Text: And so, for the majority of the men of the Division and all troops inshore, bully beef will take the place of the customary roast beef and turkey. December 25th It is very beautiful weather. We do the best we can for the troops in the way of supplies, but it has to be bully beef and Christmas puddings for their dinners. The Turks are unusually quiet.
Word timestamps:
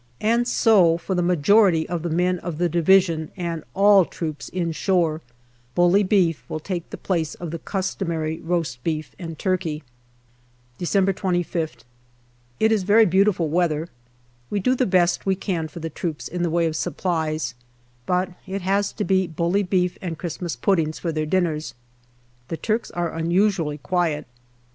And 0.21 0.47
so, 0.47 0.97
for 0.97 1.13
the 1.13 1.21
majority 1.21 1.87
of 1.87 2.01
the 2.01 2.09
men 2.09 2.39
of 2.39 2.57
the 2.57 2.67
Division 2.67 3.29
and 3.37 3.63
all 3.75 4.03
troops 4.03 4.49
inshore, 4.51 5.21
bully 5.75 6.01
beef 6.01 6.43
will 6.49 6.59
take 6.59 6.89
the 6.89 6.97
place 6.97 7.35
of 7.35 7.51
the 7.51 7.59
customary 7.59 8.39
roast 8.39 8.83
beef 8.83 9.13
and 9.19 9.37
turkey. 9.37 9.83
December 10.79 11.13
25th 11.13 11.83
It 12.59 12.71
is 12.71 12.81
very 12.81 13.05
beautiful 13.05 13.49
weather. 13.49 13.89
We 14.49 14.59
do 14.59 14.73
the 14.73 14.87
best 14.87 15.27
we 15.27 15.35
can 15.35 15.67
for 15.67 15.81
the 15.81 15.91
troops 15.91 16.27
in 16.27 16.41
the 16.41 16.49
way 16.49 16.65
of 16.65 16.75
supplies, 16.75 17.53
but 18.07 18.31
it 18.47 18.63
has 18.63 18.91
to 18.93 19.03
be 19.03 19.27
bully 19.27 19.61
beef 19.61 19.99
and 20.01 20.17
Christmas 20.17 20.55
puddings 20.55 20.97
for 20.97 21.11
their 21.11 21.27
dinners. 21.27 21.75
The 22.47 22.57
Turks 22.57 22.89
are 22.89 23.13
unusually 23.13 23.77
quiet. 23.77 24.25